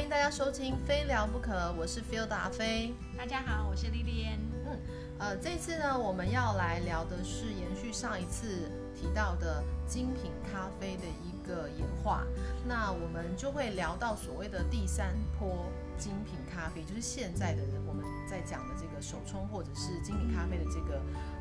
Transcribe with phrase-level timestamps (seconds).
[0.00, 2.94] 欢迎大家收听《非聊不可》，我是 Phil 达飞。
[3.18, 4.38] 大家好，我是莉莉安。
[4.64, 4.78] 嗯，
[5.18, 12.24] 呃，这次呢，我们要来聊的是延续上一次提到的精品咖啡的一个演化。
[12.66, 20.98] 那我们就会聊到所谓的第三波精品咖啡，就是现在的我们在讲的这个手冲或者是精品咖啡的这个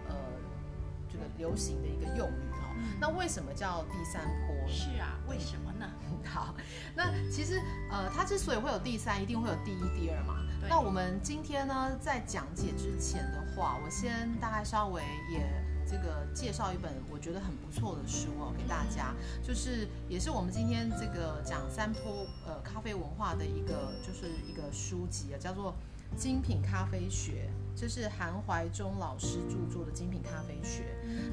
[0.10, 0.16] 呃
[1.10, 2.59] 这个流行的一个用语哈、
[3.00, 4.56] 那为什么叫第三波？
[4.68, 5.86] 是啊，为什么呢？
[6.26, 6.54] 好，
[6.96, 7.60] 那其实
[7.92, 10.36] 呃，它之所以会有第三，一定会有第一、第二嘛。
[10.68, 15.02] 那我们今天呢，在讲解之前的话，我先大概稍微
[15.32, 15.40] 也
[15.90, 25.74] 这个介绍一本我觉得很不错的书哦，给大家，就是也是我们今天这个讲三坡呃咖啡文化的一个就是一个书籍啊，叫做
[26.20, 30.84] 《精品咖啡学》，这是韩怀忠老师著作的《精品咖啡学》。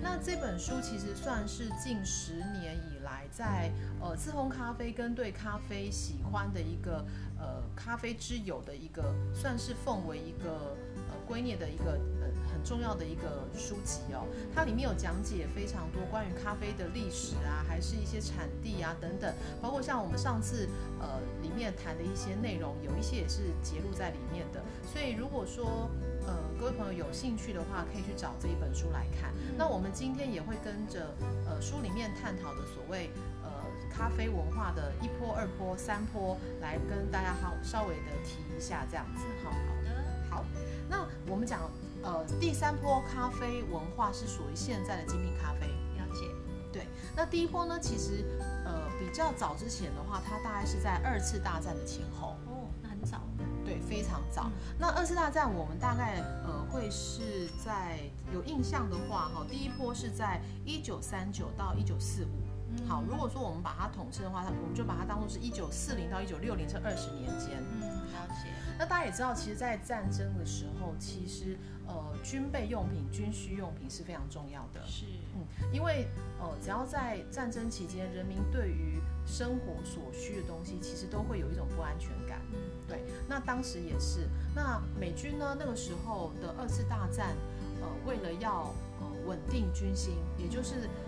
[0.00, 7.04] 那这本书其实算是近十年以来在呃自烘咖啡跟对咖啡喜欢的一个
[7.38, 10.76] 呃咖啡之友的一个，算是奉为一个
[11.08, 14.26] 呃圭臬的一个呃很重要的一个书籍哦。
[14.54, 20.68] 它里面有讲解非常多关于咖啡的历史啊，还是一些产地啊等等，包括像我们上次
[21.00, 24.62] 呃里面谈的一些内容，有一些也是揭露在里面的。
[24.84, 25.90] 所以如果说
[26.26, 29.32] 呃，各位朋友有兴趣的话，可以去找这一本书来看。
[29.56, 31.14] 那我们今天也会跟着
[31.46, 33.10] 呃书里面探讨的所谓
[33.44, 33.48] 呃
[33.88, 39.52] 咖啡文化的一波、二波、三波，来跟大家好稍微的提一下这样子哈。
[39.52, 40.44] 好的，好，
[40.88, 41.70] 那我们讲
[42.02, 45.66] 呃第三波咖啡文化是属于现在的精品咖啡。
[45.98, 46.28] 了解。
[46.72, 48.24] 对，那第一波呢，其实
[48.64, 52.36] 呃比较早之前的话，它大概是在二次大战的前后。
[52.46, 53.22] 哦，那很早。
[53.64, 54.44] 对，非常早。
[54.44, 57.98] 嗯那二次大战我们大概呃会是在
[58.32, 62.45] 有印象的话，哈，第一波是在一九三九到一九四五。
[62.78, 67.62] 嗯好，如果说我们把它统称的话，它我们就把它当做是一九四零到一九六零这二十年间。
[67.80, 67.80] 嗯，
[68.12, 68.50] 了解。
[68.78, 74.84] 那大家也知道，其实，在战争的时候，其实呃军备用品、军需用品是非常重要的。
[74.86, 75.06] 是。
[75.34, 76.06] 嗯，因为
[76.38, 82.40] 呃，只要在战争期间，人民对于生活所需的东西，其实都会有一种不安全感。
[82.52, 84.28] 嗯，对，那当时也是。
[84.54, 87.34] 那美军呢，那个时候的二次大战，
[87.80, 91.05] 呃，为了要呃稳定军心，也就是呃，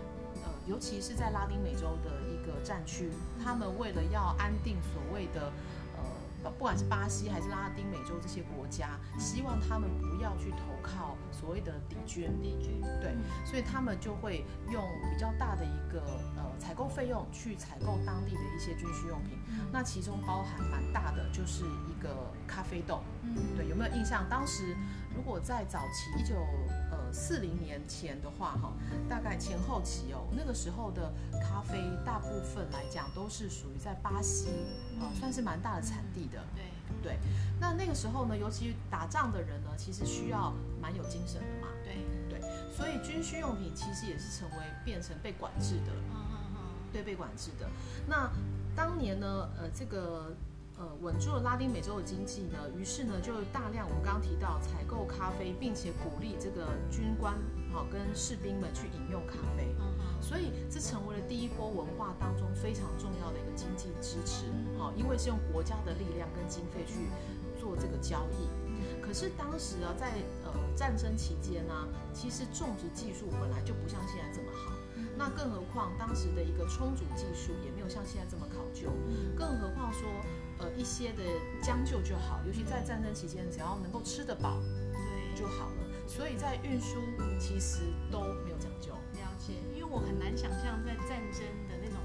[0.69, 3.09] 尤其是在拉丁美洲的一个战区，
[3.43, 5.51] 他们为了要安定所谓的
[5.97, 6.03] 呃，
[6.43, 12.31] 不不管是巴西还是拉丁美洲这些国家，希望他们不要去投靠所谓的敌军。
[12.41, 12.79] 敌军。
[13.01, 16.01] 对嗯所以他们就会用比较大的一个
[16.37, 19.37] 呃采购费用去采购当地的一些军需用品。
[19.49, 23.01] 嗯那其中包含蛮大的，就是一个咖啡豆。
[23.23, 24.25] 嗯，对，有没有印象？
[24.29, 24.75] 当时
[25.15, 26.35] 如果在早期一九
[26.88, 28.73] 呃四零年前的话，哈，
[29.09, 31.11] 大概前后期哦，那个时候的
[31.41, 34.49] 咖啡大部分来讲都是属于在巴西
[34.99, 36.43] 啊、呃算是蛮大的产地的。
[36.55, 36.63] 对。
[37.03, 37.17] 对，
[37.59, 41.67] 那那个时候呢，尤其打仗的人呢，其实需要蛮有精神的嘛。
[41.83, 41.95] 对。
[42.27, 42.41] 对，
[42.75, 45.93] 所以军需用品其实也是成为变成被管制的。
[46.09, 46.61] 嗯嗯嗯。
[46.91, 47.69] 对被管制的。
[48.07, 48.29] 那
[48.75, 50.35] 当年呢，呃，这个
[50.79, 57.35] 呃稳住了拉丁美洲的经济呢，于是呢就大量我们刚刚提到采购咖啡，并且鼓励这个军官
[57.73, 59.75] 好、跟士兵们去饮用咖啡。
[60.21, 64.45] 所以这成为了第一波文化当中非常重要的一个经济支持，
[64.77, 67.07] 好、因为是用国家的力量跟经费去
[67.59, 68.47] 做这个交易。
[69.01, 70.11] 可是当时啊，在
[70.45, 71.73] 呃战争期间呢、
[72.13, 74.73] 其实种植技术本来就不像现在这么好。
[75.17, 78.91] 那更何况当时的一个充足技术也没有像现在这么考究，
[79.35, 80.07] 更何况说
[80.59, 81.23] 呃一些的
[81.61, 84.61] 将就就好，尤其在战争期间，只要能够吃得饱
[84.93, 85.39] 对。
[85.39, 85.75] 就好了。
[86.07, 86.99] 所以在运输
[87.39, 87.81] 其实
[88.11, 88.91] 都没有讲究。
[89.13, 91.41] 了解，因为我很难想象在战争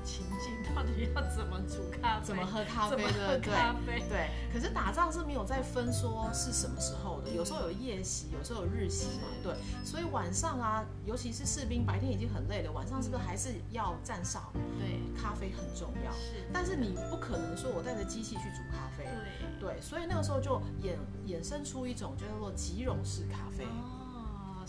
[0.04, 9.54] 情境，到底要怎么煮咖啡，怎么喝咖啡怎么喝对对咖啡，对，可是打仗是没有在分说是什么时候的，有时候有夜袭，有时候有日袭嘛，对，
[9.84, 14.52] 所以晚上啊，尤其是士兵白天已经很累了，晚上是不是还是要站哨？
[14.78, 19.04] 对，咖啡很重要，是，但是你不可能说我带着机器去煮咖啡，
[19.58, 20.96] 对，对，所以那个时候就衍
[21.26, 23.64] 衍生出一种叫做即溶式咖啡。
[23.64, 23.93] 哦，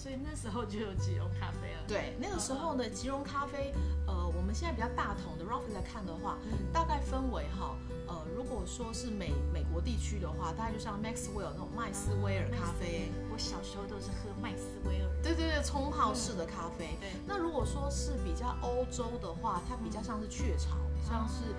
[0.05, 1.83] 所以那时候就有即溶咖啡了。
[1.87, 3.73] 对，那个时候呢，即溶咖啡，
[4.05, 7.75] 呃，我们现在比较大桶的 Ralph 来看的话，嗯大概分为哈，
[8.05, 15.09] 呃，如果说是美美国地区的话，大概就像 Maxwell 那种麦斯威尔咖啡，我小时候都是喝麦斯威尔。
[15.23, 16.95] 对对对，冲泡式的咖啡。
[17.01, 21.49] 对，那如果说是比较欧洲的话，它比较像是雀巢，像是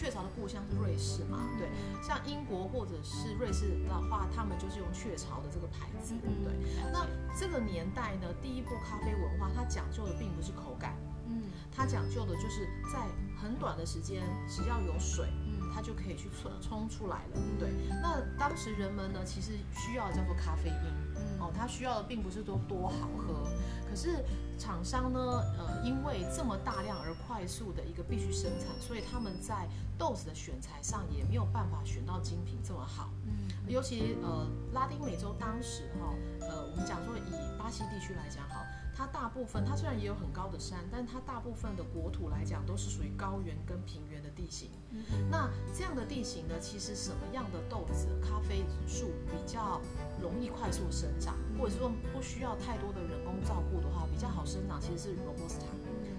[0.00, 1.68] 雀巢的故乡是瑞士嘛，对，
[2.02, 6.54] 像英国或者是瑞士的话，他们就是用雀巢的这个牌子，对不对。
[6.90, 7.06] 那
[7.38, 10.96] 这个年代呢，第一波咖啡文化，它讲究的并不是口感，
[11.28, 12.98] 嗯它讲究的就是在
[13.36, 17.42] 很短的时间，只要有水，嗯它就可以去冲冲出来了。
[17.58, 17.68] 对，
[18.00, 21.10] 那当时人们呢，其实需要的叫做咖啡因。
[21.38, 23.46] 哦，它需要的并不是多多好喝，
[23.86, 24.24] 可是
[24.60, 25.18] 厂商呢，
[25.56, 29.66] 呃，因为这么大量而快速的一个必须生产，所以他们在
[29.96, 33.08] 豆子的选材上也没有办法选到精品这么好。
[33.24, 38.66] 嗯，尤其呃，拉丁美洲当时哈，呃，我们讲说以巴西地区来讲哈。
[38.92, 44.68] 它大部分，它虽然也有很高的山，但它大部分的国土来讲都是属于高原跟平原的地形。
[44.90, 49.80] 嗯那这样的地形呢，其实什么样的豆子、咖啡树比较
[50.20, 54.18] 容易快速生长，或者说不需要太多的人工照顾的话，比
[54.50, 55.66] 生长，其实是罗布斯塔，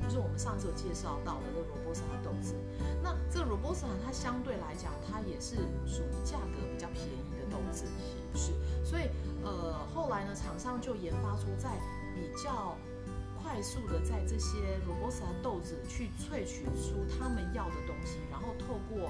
[0.08, 2.56] 就是我们上次有介绍到的那个罗布斯塔豆子。
[3.04, 7.84] 那这个罗布斯塔它相对来讲，它也是属于价格比较便宜的豆子，
[8.34, 8.54] 是。
[8.86, 9.10] 所以
[9.44, 11.76] 呃，后来呢，厂商就研发出在
[12.16, 12.78] 比较
[13.42, 14.58] 快速的在这些
[14.88, 19.10] robusta 豆子去萃取出他们要的东西，然后透过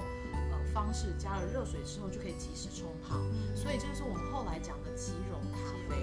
[0.50, 3.16] 呃方式加了热水之后就可以及时冲泡，
[3.54, 5.58] 所以就是我们后来讲的即溶咖
[5.88, 6.02] 啡。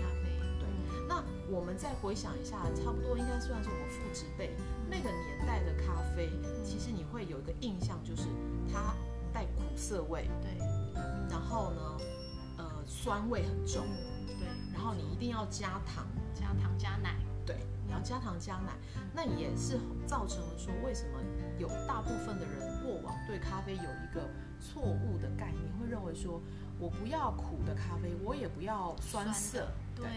[1.59, 4.55] 我们再回想一下，差不多应该算是我们父执辈
[4.89, 6.29] 那个年代的咖啡，
[6.63, 8.23] 其实你会有一个印象，就是
[8.71, 8.95] 它
[9.33, 10.57] 带苦涩味，对，
[11.29, 11.81] 然后呢，
[12.59, 13.85] 呃，酸味很重，
[14.25, 16.07] 对，然后你一定要加糖。
[16.33, 18.71] 加糖加奶，对，你要加糖加奶，
[19.13, 21.19] 那也是造成了说为什么
[21.57, 24.21] 有大部分的人过往对咖啡有一个
[24.61, 26.41] 错误的概念，会认为说
[26.79, 30.11] 我不要苦的咖啡，我也不要酸涩，对，对，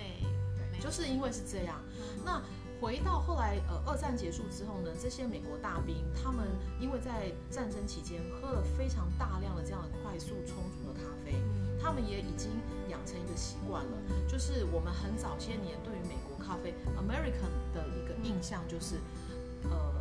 [0.81, 1.81] 就是因为是这样。
[2.25, 2.43] 那
[2.81, 6.47] 回到后来，呃，二战结束之后呢，这些美国大兵他们
[6.81, 11.37] 因为在战争期间喝了非常大量的这样的快速充足的咖啡。
[11.81, 12.51] 他们也已经
[12.89, 13.99] 养成一个习惯了，
[14.29, 19.01] 就是我们很早些年对于美国咖啡 American 的一个印象就是，
[19.65, 19.93] 呃，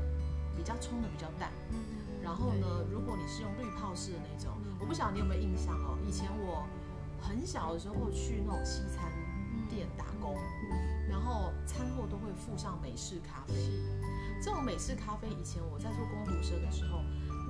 [0.56, 1.52] 比较冲的比较淡。
[1.72, 1.80] 嗯
[2.22, 5.98] 然后呢，如果你是用滤泡式的那种，我不晓得你有没有印象哦。
[6.08, 6.64] 以前我
[7.20, 9.12] 很小的时候去那种西餐
[9.68, 10.38] 店打工，
[11.10, 13.56] 然后餐后都会附上美式咖啡。
[14.42, 17.02] 这种美式咖啡，以前我在做工读生的时候，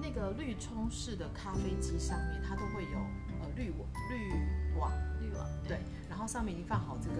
[0.02, 2.98] 那个绿冲式的咖啡机上面，它都会有
[3.42, 3.52] 呃。
[3.54, 7.16] 滤网，滤网，滤网，对，然后上面已经放好这个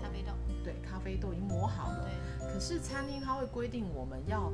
[0.00, 0.32] 咖啡豆，
[0.62, 2.08] 对，咖啡豆已经磨好了。
[2.38, 2.54] 对。
[2.54, 4.52] 可是餐厅它会规定我们要，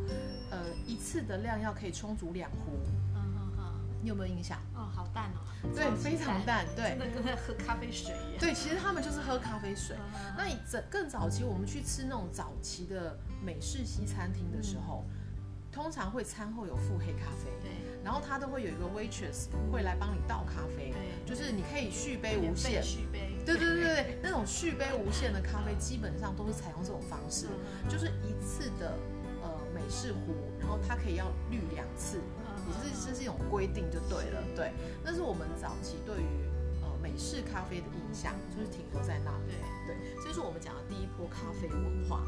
[0.51, 2.73] 呃，一次的量要可以充足两壶。
[3.15, 3.63] 嗯嗯嗯。
[4.03, 4.59] 你有没有印象？
[4.87, 5.43] 哦，好淡哦。
[5.75, 6.91] 对，非常淡，对。
[6.91, 8.41] 真的跟在喝咖啡水一样。
[8.41, 9.97] 对，其实他们就是喝咖啡水。
[10.37, 15.05] 那你整更早期，我们去吃那种早期的美式西餐厅的时候，
[15.73, 17.51] 通常会餐后有附黑咖啡。
[17.61, 17.71] 对。
[18.05, 20.95] 然后他都会有一个 waitress 会来帮你倒咖啡，
[21.27, 27.49] 就是你可以续杯无限，续杯，对对对对那种续杯无限的咖啡基本上都是采用这种方式，
[27.89, 28.97] 就是一次的
[29.43, 32.21] 呃美式壶，然后它可以要滤两次，
[32.69, 34.73] 也是这是一种规定就对了，对，
[35.05, 36.27] 那是我们早期对于
[36.83, 39.55] 呃美式咖啡的印象，就是停留在那，对
[39.87, 42.25] 对，这是我们讲的第一波咖啡文化。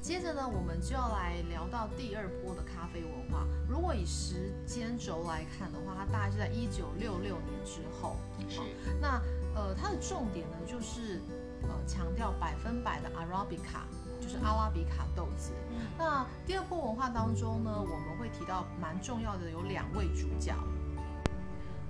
[0.00, 3.46] 接着呢，我们就要来聊到第二波的咖啡文化。
[3.68, 8.16] 如果以时间轴来看的话，它大概是在一九六六年之后。
[8.48, 8.60] 是。
[9.00, 9.22] 那
[9.54, 11.20] 呃，它的重点呢，就是
[11.62, 13.84] 呃强调百分百的 Arabica，
[14.20, 15.52] 就是阿拉比卡豆子。
[15.98, 20.54] 那第二波文化当中呢，我们会提到蛮重要的有两位主角。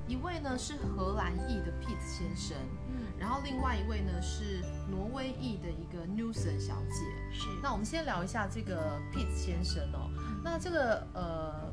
[0.08, 2.56] 一位呢是荷兰裔的 Pete 先生，
[2.88, 7.46] 嗯，然后另外一位呢是挪威裔的一个 Newson 小姐，是。
[7.62, 10.10] 那我们先聊一下这个 Pete 先生哦，
[10.42, 11.72] 那这个呃，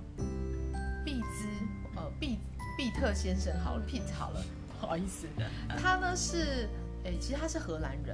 [1.04, 1.48] 毕兹
[1.96, 2.38] 呃毕
[2.78, 4.42] 毕特先生好了，Pete 好了，
[4.80, 5.28] 不好意思，
[5.78, 6.70] 他呢是。
[7.06, 8.14] 哎，其实他是荷兰人，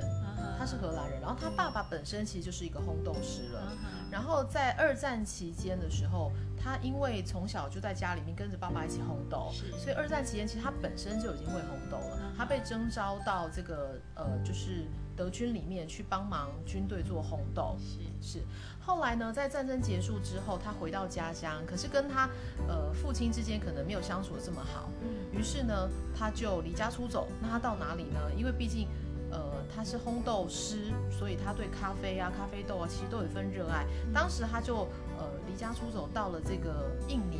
[0.59, 3.75] 他是荷兰人，然后他爸爸本身其实就是一个烘豆师了。
[4.11, 12.31] 然后在二战期间的时候，他因为从小就在家里面跟着爸爸一起烘豆，所以二战期间其实他本身就已经会烘豆了。
[12.37, 17.75] 他被征召到这个呃，就是德军里面去帮忙军队做红豆。
[17.79, 17.99] 是
[18.39, 18.43] 是。
[18.79, 22.29] 后来呢，在战争结束之后，他回到家乡，可是跟他
[22.67, 24.89] 呃父亲之间可能没有相处的这么好。
[25.31, 27.27] 于是呢，他就离家出走。
[27.41, 28.19] 那他到哪里呢？
[28.37, 28.87] 因为毕竟，
[29.31, 33.87] 呃，他是烘豆师，所以他对咖啡啊、咖啡豆啊，其实都有一份热爱。
[34.13, 37.39] 当时他就呃离家出走，到了这个印尼，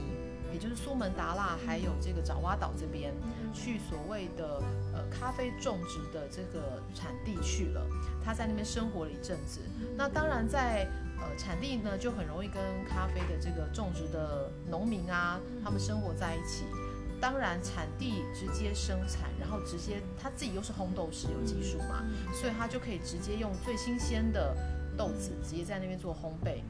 [0.56, 3.14] 也就是苏门答腊，还有这个爪哇岛这边，
[3.54, 7.86] 去所谓的呃咖啡种植的这个产地去了。
[8.24, 9.60] 他在那边生活了一阵子。
[9.98, 10.88] 那当然在
[11.20, 16.64] 呃产地呢，就很容易跟咖啡的这个种植的农民啊，他们生活在一起。
[17.20, 24.56] 当然产地直接生产，然后直接他自己又是烘豆师有技术嘛，所以他就可以直接用最新鲜的
[24.98, 26.62] 豆子直接在那边做烘焙。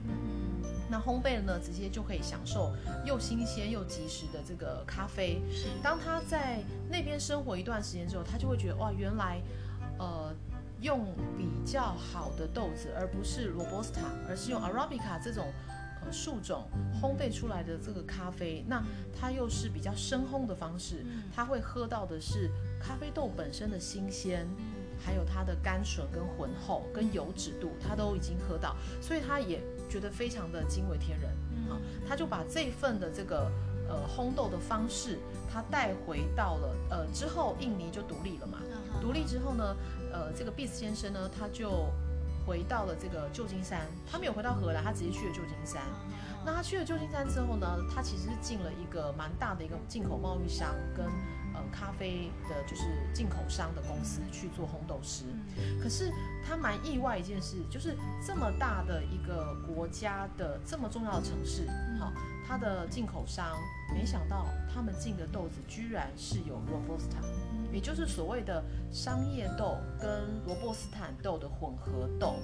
[0.89, 2.73] 那烘焙了呢，直接就可以享受
[3.05, 5.41] 又新鲜又及时的这个咖啡。
[5.81, 9.41] 当他在那边生活一段时间之后，他就会觉得哇，原来，
[9.97, 10.33] 呃，
[10.81, 15.51] 用比较好的豆子，而不是 robusta，而是用 arabica 这种
[16.05, 16.67] 呃树种
[17.01, 18.83] 烘焙出来的这个咖啡，那
[19.19, 22.49] 它又是比较深烘的方式，他会喝到的是
[22.79, 24.47] 咖啡豆本身的新鲜。
[24.97, 31.29] 还有它的甘醇跟浑厚跟油脂度，他都已经喝到，所以他也觉得非常的惊为天人
[31.69, 31.79] 啊！
[32.07, 33.51] 他就把这份的这个
[33.87, 35.19] 呃烘豆的方式，
[35.51, 38.59] 他带回到了呃之后印尼就独立了嘛，
[39.01, 39.75] 独立之后呢，
[40.11, 41.91] 呃这个毕斯先生呢他就
[42.45, 45.81] 回到了这个旧金山，他没有回到荷兰，他直接去了旧金山。
[46.45, 51.05] 那他去了旧金山之后呢，他其实是进了一个蛮大的一个进口贸易商跟。
[51.65, 55.25] 呃，咖啡的就是进口商的公司去做烘豆师，
[55.81, 56.11] 可是
[56.45, 57.95] 他蛮意外一件事，就是
[58.25, 61.67] 这么大的一个国家的这么重要的城市，
[61.99, 62.11] 好，
[62.47, 63.57] 他的进口商
[63.93, 67.23] 没想到他们进的豆子居然是有 robusta，
[67.71, 72.35] 也就是所谓的商业豆跟罗伯斯坦豆的混合豆，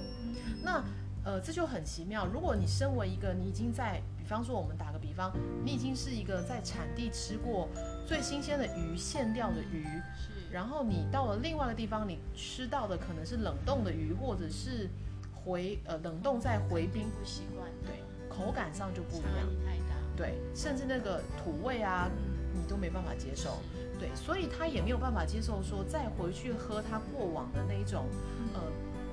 [0.62, 0.82] 那。
[1.24, 2.26] 呃，这就很奇妙。
[2.26, 5.32] 如果你身为一个，你已经在，比方说我们打个比方，
[5.64, 7.68] 你已经是一个在产地吃过
[8.06, 9.84] 最新鲜的鱼、现钓的鱼，
[10.16, 10.50] 是。
[10.50, 14.88] 然后你到了另外一个地方，你吃到的可能是冷冻的鱼，或者是
[15.32, 22.10] 回呃冷冻再回冰，不习惯，对，口感上就不一样，太大，对，甚至那个土味啊，
[22.54, 23.58] 你都没办法接受，
[23.98, 28.06] 对，所以他也没有办法接受说再回去喝他过往的那一种，
[28.54, 28.60] 呃。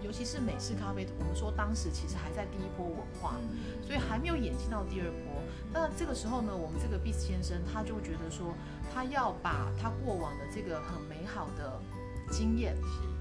[0.09, 3.35] 尤其是美式咖啡，我们说当时其实还在第一波文化，
[3.85, 5.39] 所以还没有演进到第二波。
[5.71, 8.55] 那这个时候呢，我们这个 b 斯先生他就觉得说，
[8.91, 11.79] 他要把他过往的这个很美好的
[12.31, 12.75] 经验，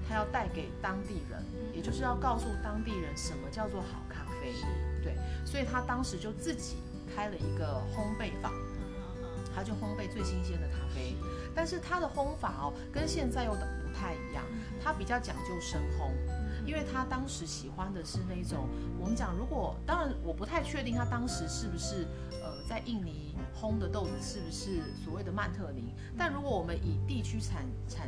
[0.07, 4.51] 他要带给当地人，也就是要告诉当地人什么叫做好咖啡。
[5.03, 5.15] 对，
[5.45, 6.77] 所以他当时就自己
[7.15, 8.51] 开了一个烘焙坊，
[9.55, 11.15] 他就烘焙最新鲜的咖啡。
[11.53, 14.43] 但是他的烘法哦，跟现在又不太一样，
[14.83, 16.09] 他比较讲究深烘。
[16.69, 22.05] 因为他当时喜欢的是那种，我们讲，如果当然我不太确定他当时是不是
[22.43, 28.07] 呃在印尼烘的豆子是不是所谓的曼特宁，但如果我们以地区产产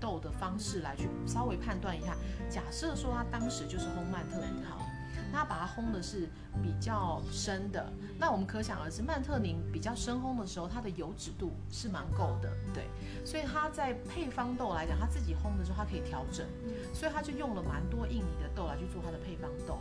[0.00, 2.16] 豆的方式来去稍微判断一下，
[2.48, 4.87] 假设说他当时就是烘曼特宁好。
[5.32, 6.28] 它把它烘的是
[6.62, 12.88] 比较深的，那我们可想而知，曼特宁比较深烘的时候，它的油脂度是蛮够的，对，
[13.24, 16.46] 所以它在配方豆来讲，它自己烘的时候它可以调整，
[16.92, 19.78] 所以它就用了蛮多印尼的豆来去做它的配方豆。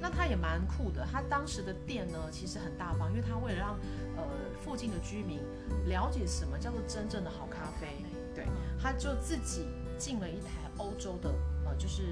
[0.00, 3.78] 那它也蛮酷的，它当时的店呢其实很大方，因为它为了让
[4.16, 4.22] 呃
[4.60, 5.40] 附近的居民
[5.86, 8.04] 了解什么叫做真正的好咖啡，
[8.34, 8.46] 对，
[8.80, 9.66] 他就自己
[9.98, 11.30] 进了一台欧洲的
[11.64, 12.02] 呃就是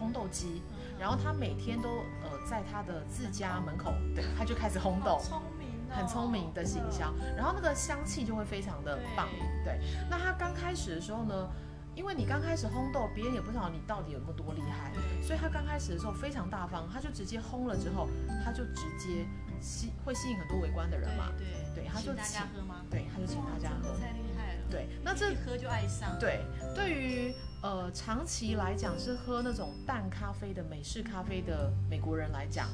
[0.00, 0.62] 烘豆机。
[0.98, 1.88] 然后他每天都
[2.22, 9.28] 呃在他的自家门口，对，他就开始烘豆，聪明，很聪明的行销，然后那个香气就会非常的棒，
[9.64, 9.78] 对。
[10.10, 11.48] 那他刚开始的时候呢，
[11.94, 18.08] 因为你刚开始烘豆，别人也不知道你到底有没有多厉害，所以他刚开始的时候非常大方，他就直接烘了之后，
[18.44, 19.26] 他就直接
[19.60, 22.84] 吸会吸引很多围观的人嘛，对，对，他就请喝吗？
[22.90, 27.34] 对，他就请大家喝，太厉害了，对，那这一喝就爱上，对，对于。
[27.60, 32.68] 呃，长期来讲是喝那种淡咖啡的美式咖啡的美国人来讲，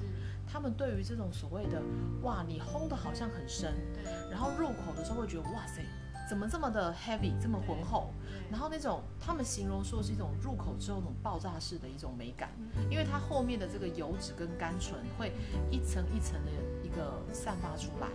[0.47, 1.83] 他们对于这种所谓的
[2.23, 3.75] 哇，你烘的好像很深，
[4.31, 5.83] 然后入口的时候会觉得哇塞，
[6.29, 8.11] 怎么这么的 heavy，这么浑厚，
[8.51, 12.51] 然后那种他们形容说是一种入口之后那种爆炸式的一种美感，
[12.91, 15.33] 因为它后面的这个油脂跟甘醇会
[15.71, 16.51] 一层一层的
[16.83, 18.09] 一个散发出来，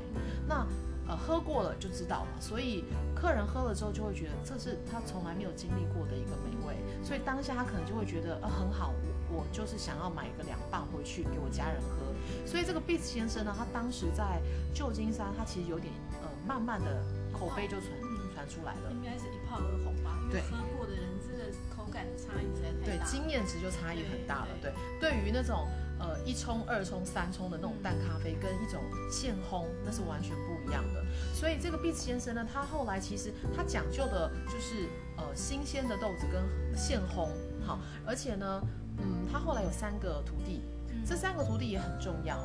[0.48, 0.68] 那。
[1.10, 2.86] 呃，喝过了就知道嘛，所以
[3.16, 8.94] 客人喝了之后就会觉得这是他从来没有经历过的一个美味，所以当下他可能就会觉得呃很好，
[9.30, 12.06] 我我就是想要买一个两磅回去给我家人喝。
[12.46, 14.40] 所以这个 b e a t s 先生呢，他当时在
[14.72, 17.90] 旧金山，他其实有点呃慢慢的口碑就传
[18.36, 20.20] 传出来了，应该是一炮而红吧？
[20.30, 24.50] 对，喝过的人真的口感的差异实在太大，对，经验值就差异很大了。
[24.62, 25.68] 对，对于那种。
[26.00, 31.06] 呃，一冲、二冲、三冲的那种淡咖啡，跟一种现烘，那是完全不一样的。
[31.34, 34.88] 所以这个毕斯先生呢，他后来其实他讲究的就是
[35.18, 36.42] 呃新鲜的豆子跟
[36.78, 37.28] 现烘，
[37.66, 38.62] 好，而且呢，
[38.98, 40.62] 嗯，他后来有三个徒弟，
[41.06, 42.38] 这三个徒弟也很重要。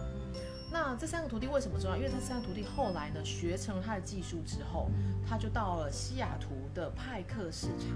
[0.73, 1.97] 那这三个徒弟为什么重要？
[1.97, 4.91] 因为他三个徒弟后来呢学成了他的技术之后，
[5.25, 7.89] 他就到了西雅图的派克市场。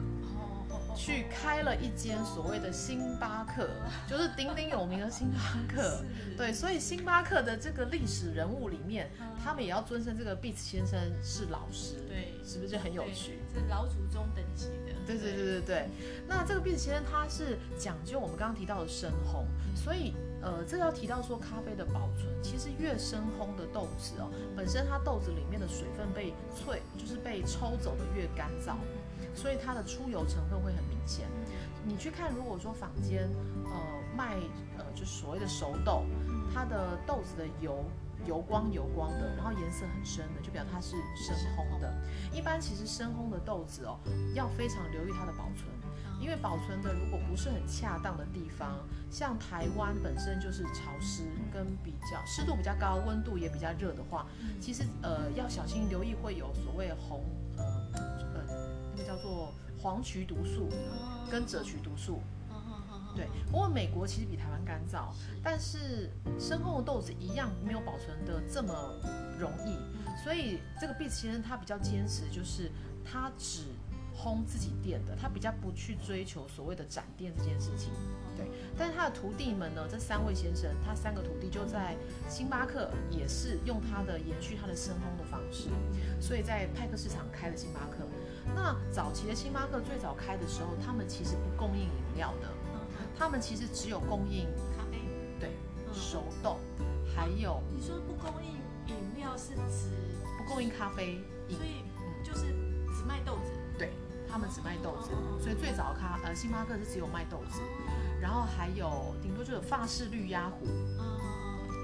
[0.71, 3.69] 哦，去开了一间所谓的星巴克，
[4.09, 5.39] 就是鼎鼎有名的星巴
[5.73, 6.03] 克。
[6.37, 13.39] 对，所以星巴克的这个历史人物里面，嗯他们也要尊称这个 Beats 先生是老师，对是不是就很有趣？
[13.55, 14.93] 这，是老祖宗等级的。
[15.07, 15.89] 对对对对对。
[16.27, 19.45] 那这个 Beats 先生他是讲究我们刚刚提到的深烘，
[19.75, 28.75] 所以呃，这个要提到说咖啡的保存，其实越深烘的豆子哦，本身它豆子里面的水分被萃，就是被抽走的越干燥，
[29.35, 31.27] 所以它的出油成分会很明显。
[31.85, 33.29] 你去看，如果说坊间
[33.65, 33.73] 呃
[34.17, 34.37] 卖
[34.77, 36.05] 呃就是所谓的熟豆，
[36.53, 37.85] 它的豆子的油
[38.27, 41.95] 油光油光的，然后颜色很深的，就表示它是深烘的。
[42.33, 43.99] 一般其实深烘的豆子哦，
[44.35, 45.71] 要非常留意它的保存，
[46.21, 48.77] 因为保存的如果不是很恰当的地方，
[49.11, 51.23] 像台湾本身就是潮湿
[51.53, 54.27] 跟比较湿度比较高，温度也比较热的话，
[54.61, 57.25] 其实呃要小心留意会有所谓红
[58.99, 60.69] 个叫做黄曲毒素
[61.31, 62.21] 跟赭曲毒素。
[63.17, 65.09] 对，不过美国其实比台湾干燥，
[65.43, 68.73] 但是深烘的豆子一样没有保存的这么
[69.41, 69.77] 容易，
[70.23, 72.71] 所以这个 Beats 先生他比较坚持，就是
[73.05, 73.63] 他只
[74.17, 77.91] 烘自己店的，他比较不去追求所谓的展店这件事情。
[78.37, 81.97] 对，但是他的徒弟们呢，这三位先生，他三个徒弟就在
[82.29, 85.71] 星巴克也是用他的延续他的深烘的方式，
[86.21, 88.07] 所以在派克市场开了星巴克。
[88.59, 92.49] 那早期的星巴克最早开的时候，他们其实不供应饮料的，
[93.17, 94.47] 他们其实只有供应
[94.77, 94.99] 咖啡。
[95.39, 95.53] 对
[95.87, 95.95] 嗯。
[95.95, 96.59] 熟豆，
[97.15, 98.55] 还有你说不供应
[98.89, 99.95] 饮料是指，
[100.37, 101.65] 不供应咖啡所。
[101.65, 101.85] 以
[102.25, 102.47] 就是
[102.97, 103.53] 只卖豆子。
[103.79, 103.93] 对，
[104.29, 105.13] 他们只卖豆子。
[105.13, 107.61] 哦，所以最早咖呃星巴克是只有卖豆子，
[108.21, 111.17] 然后还有顶多就有法式绿鸭壶，嗯。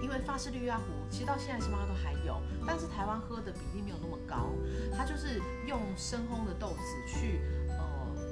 [0.02, 4.50] 因为法式绿鸭壶其实到现在星巴克都还有，但是台湾喝的比例没有那么高，
[4.96, 7.84] 它就是用深烘的豆子去呃，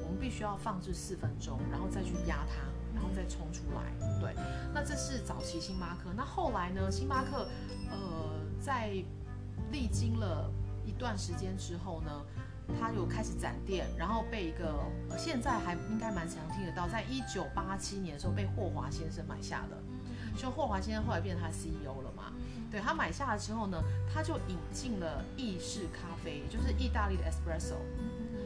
[0.04, 2.62] 我们必须要放置四分钟，然后再去压它，
[2.94, 3.92] 然后再冲出来。
[4.20, 4.34] 对，
[4.74, 6.10] 那这是早期星巴克。
[6.16, 7.48] 那后来呢，星巴克
[7.90, 8.90] 呃在
[9.70, 10.50] 历经了
[10.84, 12.10] 一段时间之后呢，
[12.80, 14.74] 它有开始展店，然后被一个、
[15.10, 19.76] 呃现在还应该蛮常听得到，在一九八七年的时候被霍华先生买下了。
[20.36, 22.32] 就霍华先生后来变成他 CEO 了嘛，
[22.70, 27.76] 对他买下了之后呢，他就引进了意式咖啡，就是意大利的 espresso，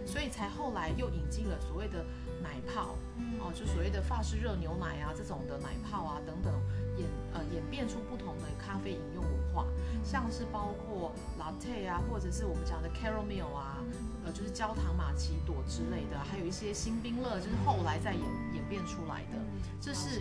[0.06, 2.04] 所以才后来又引进了所谓的
[2.42, 2.96] 奶泡，
[3.40, 6.52] 哦，就所谓的法式热牛奶啊这种的奶泡啊等等，
[6.98, 9.66] 演呃演变出不同的咖啡饮用文化，
[10.04, 13.78] 像是包括 latte 啊，或者是我们讲的 caramel 啊，
[14.24, 18.22] 呃就是焦糖玛奇朵之类的，还有一些新冰乐，就是后来再演
[18.54, 19.38] 演变出来的，
[19.80, 20.20] 这是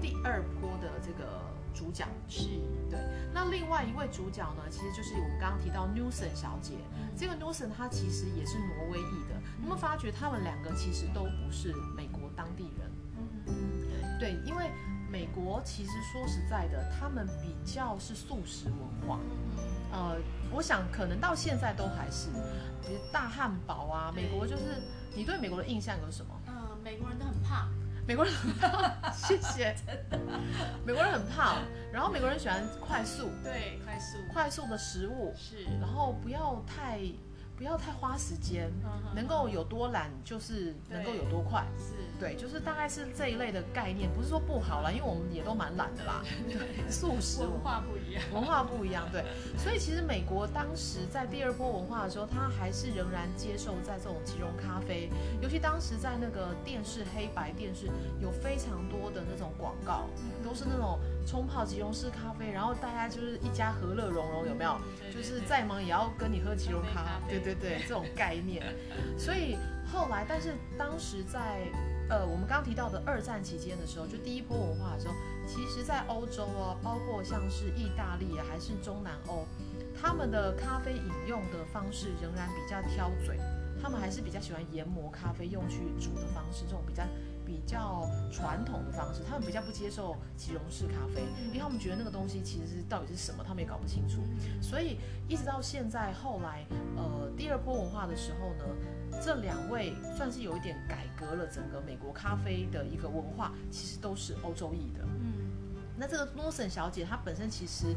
[0.00, 1.42] 第二波的这个
[1.74, 2.06] 主角。
[2.28, 2.48] 是
[2.90, 2.98] 对，
[3.32, 6.74] 那另外一位主角呢，其实就是我们刚刚提到 Newson 小姐。
[7.16, 12.90] 这个 Newson 她其实也是挪威裔的，你有没有发觉他们两个其实都不是美国当地人？
[14.18, 14.70] 对，因为
[15.10, 19.18] 美国其实说实在的，他们比较是素食文化。
[19.92, 20.16] 呃，
[20.50, 22.28] 我想可能到现在都还是，
[22.82, 24.82] 比如大汉堡啊，美国就是
[25.14, 26.34] 你对美国的印象有什么？
[26.46, 26.54] 嗯，
[26.84, 27.68] 美国人都很胖，
[28.06, 29.74] 美国人很胖，谢谢。
[30.84, 31.56] 美国人很胖，
[31.92, 34.18] 然后美国人喜欢快速、对，快速。
[34.32, 37.00] 快速的食物，是，然后不要太
[37.56, 41.64] 不要太花时间，嗯能够有多懒就是能够有多快。
[41.78, 46.22] 是，对，就是大概是这一类的概念，不是说不好啦，因为我们也都蛮懒的啦。
[46.46, 47.40] 对，素食。
[47.40, 49.24] 文化不一样，文化不一样，对，
[49.56, 55.08] 所以其实美国当时在第二波文化的时候，它还是仍然接受在这种即溶咖啡，
[55.40, 57.86] 尤其当时在那个电视黑白电视
[58.20, 60.06] 有非常多的那种广告，
[60.44, 64.78] 都是那种冲泡即溶式咖啡，然后大家就是一家和乐融融，有没有？
[65.00, 68.64] 对就是再忙也要跟你喝即溶咖咖，啡对对对，这种概念。
[69.18, 69.56] 所以
[69.92, 71.66] 后来，但是当时在
[72.08, 75.14] 呃，我们刚刚提到的二战期间的时候，就第一波文化的时候，
[75.48, 79.44] 其实在欧洲啊，包括像是意大利啊，还是中南欧，
[80.00, 83.36] 他们的咖啡饮用的方式仍然比较挑嘴，
[83.82, 87.02] 他们还是比较喜欢研磨咖啡用去煮的方式，这种比较
[87.46, 94.20] 比较传统的方式，他们比较不接受即溶式咖啡，因为他们觉得那个东西其实是到底是什么，他们也搞不清楚。
[94.60, 98.64] 所以一直到现在，后来呃第二波文化的时候呢，
[99.22, 105.04] 这两位算是有一点改革了整个美国咖啡的一个文化，其实都是欧洲裔的。
[105.04, 105.52] 嗯，
[105.96, 107.94] 那这个 Lawson 小姐她本身其实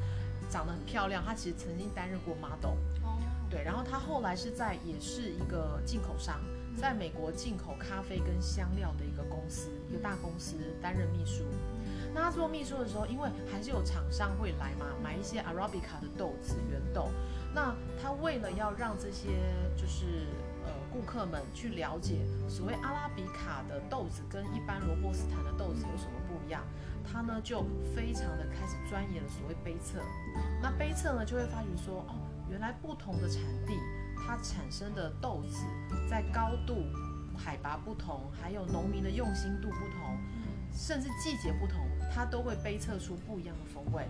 [0.50, 3.18] 长得很漂亮，她其实曾经担任过 model，哦，
[3.50, 6.40] 对，然后她后来是在也是一个进口商，
[6.80, 11.44] 在美国进口咖啡跟香料的一个公司，一个大公司担任秘书。
[12.14, 17.10] 那他做秘书的时候，因为还是有厂商会来嘛，买一些 Arabica 的豆子原豆。
[17.54, 19.28] 那他为了要让这些
[19.76, 20.06] 就是
[20.64, 26.64] 呃顾客们去了解所谓阿拉比卡的豆子跟一般罗布斯坦的豆子有什么不一样，
[27.04, 27.64] 他呢就
[27.96, 30.00] 非常的开始钻研了所谓杯测。
[30.62, 32.16] 那杯测呢就会发觉说，哦，
[32.50, 33.78] 原来不同的产地
[34.26, 35.66] 它产生的豆子
[36.10, 36.86] 在高度、
[37.38, 40.18] 海拔不同，还有农民的用心度不同，
[40.74, 41.80] 甚至季节不同，
[42.14, 44.08] 它都会杯测出不一样的风味。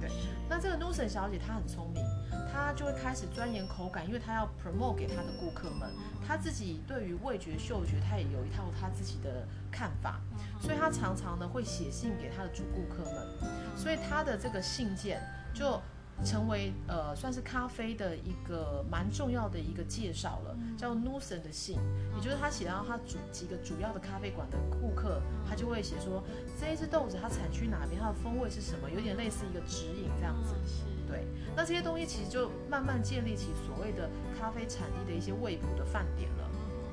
[0.00, 0.10] 对，
[0.48, 2.02] 那这个 Nusen 小姐她很聪明，
[2.50, 5.90] 她就会开始钻研口感，因为她要 promote 给她的顾客们。
[6.26, 10.20] 她自己对于味觉、嗅觉，她也有一套她自己的看法，
[10.60, 15.20] 所以她常常呢会写信给她的主顾客们，所以她的这个信件
[15.52, 15.78] 就
[16.24, 21.78] 成为呃算是咖啡的一个蛮重要的一个介绍了，叫 Nusen 的信，
[22.16, 26.22] 也就是他写到他主几个主要的咖啡馆的顾客，他就会写说
[26.60, 30.54] 这一只豆子它产区哪边，它的风味是什么，有点类似一个指引这样子。
[31.08, 36.49] 对，那这些东西其实就慢慢建立起所谓的咖啡产地的一些味谱的饭点了。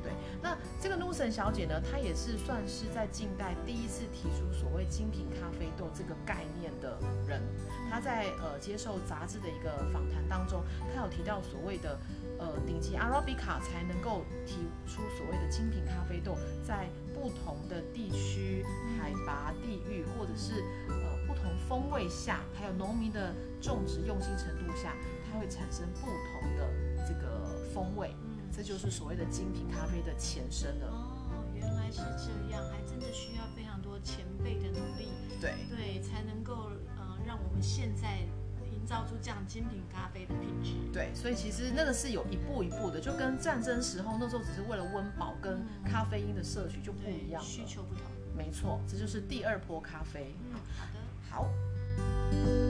[0.08, 7.42] 对，那这个 n u s o n 小姐呢，她也是算是在近代第一次提出所谓精品咖啡豆这个概念的人。
[7.90, 10.64] 她在呃接受杂志的一个访谈当中，
[10.96, 12.00] 她有提到所谓的
[12.40, 14.56] 呃顶级阿拉比卡才能够提
[14.88, 18.64] 出所谓的精品咖啡豆，在不同的地区、
[18.98, 20.96] 海拔、地域或者是呃
[21.28, 24.96] 不同风味下，还有农民的种植用心程度下，
[25.30, 28.16] 它会产生不同的这个风味。
[28.58, 30.88] 这就是所谓的精品咖啡的前身了。
[30.88, 38.18] 哦，原来是这样，还真的需要非常多前辈的努力，对对，才能够呃让我们现在
[38.66, 40.72] 营造出这样精品咖啡的品质。
[40.92, 47.48] 对，所以其实那个是有一步一步的，就跟战争时候那时候只是为了温饱跟咖啡因的摄取就不一样了。
[47.48, 48.06] 需求不同。
[48.36, 50.34] 没错，这就是第二波咖啡。
[50.50, 51.00] 嗯，好的。
[51.30, 52.67] 好。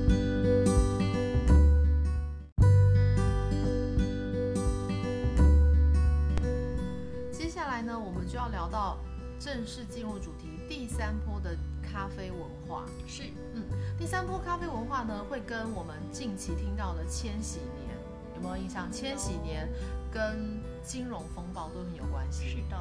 [8.28, 8.98] 们就要聊到
[9.40, 12.84] 正式进入主题第三波的咖啡文化。
[13.08, 13.64] 是，嗯，
[13.98, 17.96] 第三波咖啡文化呢，会跟我们近期听到的千禧年
[18.36, 18.92] 有没有印象？
[18.92, 19.70] 千禧年
[20.12, 22.50] 跟金融风暴都很有关系。
[22.50, 22.78] 是的。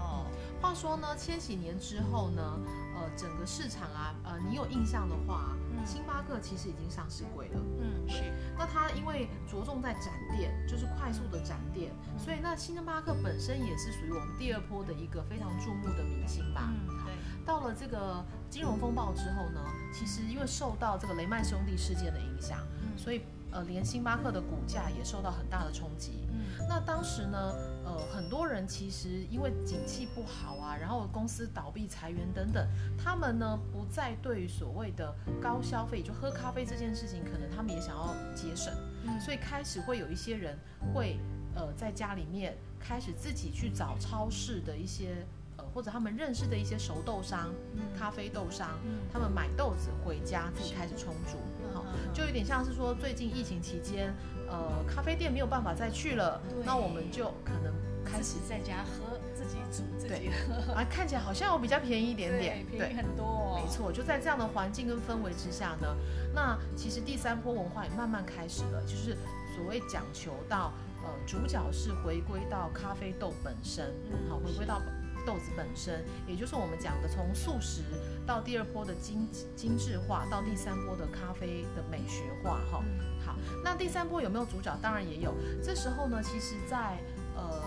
[0.60, 2.58] 话说呢，千禧年之后呢，
[2.96, 5.54] 呃，整个市场啊，呃，你有印象的话，
[5.86, 7.60] 星巴克其实已经上市柜了。
[7.80, 8.24] 嗯，是。
[8.58, 16.68] 那它因为着重在展店，就是快速的展店，所以那星巴克本身也是属于我们第二波的一个非常注目的明星吧。
[16.68, 17.14] 嗯，对。
[17.46, 22.58] 到了这个金融风暴之后呢，其实因为受到这个雷曼兄弟事件的影响，
[22.96, 26.26] 所以呃，连星巴克的股价也受到很大的冲击。
[26.30, 27.38] 嗯，那当时呢，
[27.84, 32.66] 呃，很多人其实因为景气不好啊，然后公司倒闭、裁员等等，
[32.98, 38.72] 他们呢不再对于所谓的高消费，就喝咖啡这件事情，可能他们也想要节省，
[39.04, 40.58] 嗯所以开始会有一些人
[40.92, 41.18] 会
[41.54, 45.35] 呃在家里面开始自己去找超市的一些呃
[45.76, 47.52] 或者他们认识的一些熟豆商、
[47.98, 48.96] 咖啡豆商，嗯。
[49.12, 51.36] 他们买豆子回家自己开始冲煮，
[51.74, 54.10] 好、嗯就有点像是说最近疫情期间，
[54.48, 60.30] 呃，咖啡店没有办法再去了，那我们就可能开始在家喝，自己煮，自己对。
[60.48, 63.60] 喝， 啊，看起来好像有比较便宜一点点，对，便宜很多哦。
[63.62, 65.94] 没错，就在这样的环境跟氛围之下呢，
[66.34, 69.14] 那其实第三波文化也慢慢开始了，就是
[69.54, 70.72] 所谓讲求到
[71.04, 74.80] 呃主角是回归到咖啡豆本身，嗯好，回归到
[75.26, 77.82] 豆子本身，也就是我们讲的从素食
[78.24, 82.82] 到第二波的精精致化，到第三波的咖啡的美学化，哈。
[82.86, 83.34] 嗯好，
[83.64, 84.72] 那第三波有没有主角？
[84.80, 85.34] 当然也有。
[85.60, 86.96] 这时候呢，其实在
[87.34, 87.60] 呃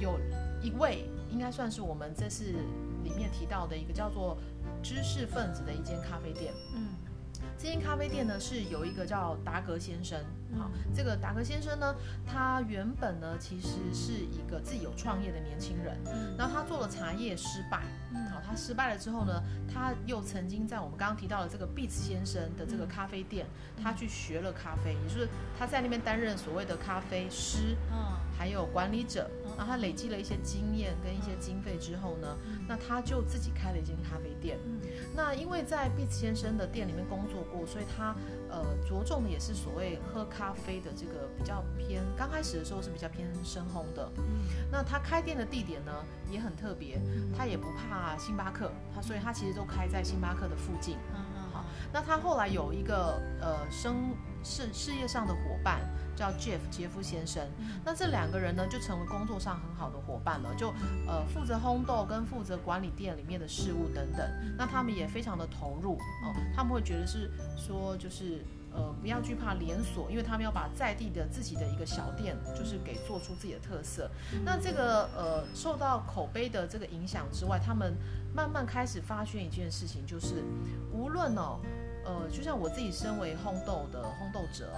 [0.00, 0.18] 有
[0.62, 2.44] 一位应该算是我们这次
[3.02, 4.38] 里面提到的一个叫做
[4.82, 6.54] 知识分子的一间咖啡店。
[6.74, 6.88] 嗯
[7.58, 10.18] 这间咖啡店呢是有一个叫达格先生，
[10.52, 10.58] 嗯。
[10.58, 11.94] 好，这个达格先生呢，
[12.26, 16.34] 他原本呢其实是一个自己有创业的年轻人，嗯。
[16.36, 18.26] 然后他做了茶叶失败，嗯。
[18.30, 23.46] 好，他失败了之后呢，他又曾经在我们刚刚提到的这个 Beats 先生的这个咖啡店，
[23.82, 28.14] 他去学了咖啡，也就是他在那边担任所谓的咖啡师，嗯。
[28.36, 32.36] 还有管理者，然后他累积了一些经验跟一些经费之后呢，
[32.68, 34.58] 那他就自己开了一间咖啡店。
[34.64, 34.80] 嗯
[35.16, 38.16] 那因为在 Beats 先生的店里面工作过，所以他
[38.48, 44.10] 呃着重的也是所谓喝咖啡的这个比较偏，刚开始的时候是比较偏深烘的。
[44.16, 44.24] 嗯
[44.72, 45.92] 那他开店的地点呢
[46.28, 47.00] 也很特别，
[47.36, 50.96] 他也不怕星巴克，他所以他其实都开在星巴克的附近。
[51.14, 51.20] 嗯
[51.52, 54.12] 好，那他后来有一个呃生
[54.44, 55.80] 事事业上的伙伴，
[56.14, 57.42] 叫 Jeff 杰夫先生。
[57.84, 60.68] 那这两个人呢，就成为工作上很好的伙伴了，就
[61.06, 64.30] 呃负责烘豆跟负责管理店里面的事务等等。
[64.58, 68.44] 那他们也非常的投入哦，他们会觉得是说就是。
[68.76, 74.10] 呃，不要惧怕连锁，因为他们要把在地的自己的一个小店，就是给做出自己的特色。
[74.44, 77.94] 那这个呃，受到口碑的这个影响之外，他们
[78.34, 80.42] 慢慢开始发现一件事情，就是
[80.90, 81.60] 无论哦，
[82.04, 84.70] 呃，就像我自己身为烘豆的烘豆者，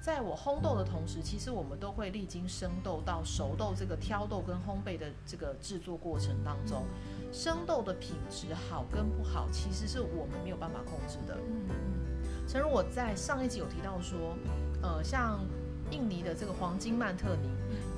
[0.00, 6.84] 在我烘豆的同时，其实我们都会历经生豆到熟豆这个挑豆跟烘焙的这个制作过程当中，
[7.32, 11.36] 生豆的品质好跟不好，其实是我们没有办法控制的。
[11.36, 12.04] 嗯
[12.46, 14.36] 正如我在上一集有提到说，
[14.82, 15.40] 呃，像
[15.90, 17.48] 印尼的这个黄金曼特尼，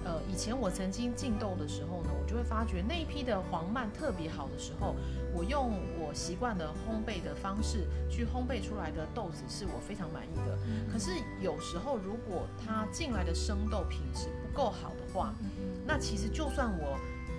[0.07, 4.95] 呃，以前我曾经进豆的时候呢，我就会发觉那一批的黄曼特别好的时候，
[5.35, 10.57] 我用我习惯的烘焙的方式去烘焙出来的豆子是我非常满意的。
[10.93, 11.11] 可是
[11.43, 15.35] 有时候如果它进来的生豆品质不够好的话，
[15.85, 16.97] 那其实就算我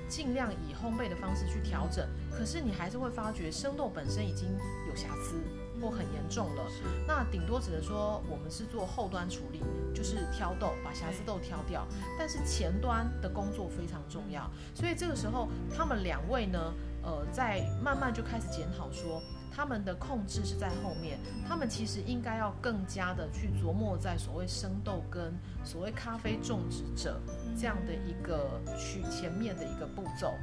[0.10, 4.50] 尽量以烘焙的方式去调整，可是你还是会发觉生豆本身已经
[4.90, 5.42] 有瑕疵。
[5.80, 6.64] 或很严重了，
[7.08, 9.62] 那顶多只能说我们是做后端处理，
[9.94, 11.88] 就是挑豆，把瑕疵豆挑掉。
[12.18, 27.20] 但是前端的工作非常重要，所以这个时候他们两位呢，呃，在慢慢就开始检讨说，他们的控制是在后面，他们其实应该要更加的去琢磨在所谓生豆跟所谓咖啡种植者
[27.56, 30.34] 这样的一个去前面的一个步骤。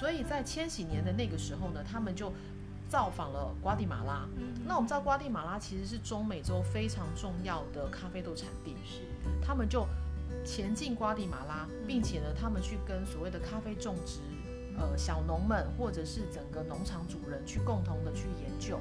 [0.00, 2.32] 所以在千禧年的那个时候呢，他们就。
[2.88, 4.26] 造访了瓜地马拉，
[4.66, 9.02] 那我们知道瓜地马拉其实是中美洲非常重要的咖啡豆产地，是，
[9.42, 9.86] 他们就
[10.44, 14.20] 前进瓜地马拉，并且呢，他们去跟所谓的咖啡种植，
[14.78, 18.80] 呃，小农们或者是整个农场主人去共同的去研究，